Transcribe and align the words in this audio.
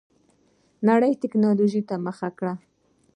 نړۍ 0.89 1.13
ټيکنالوجۍ 1.21 1.81
ته 1.89 1.95
مخه 2.05 2.29
کړه. 2.37 2.53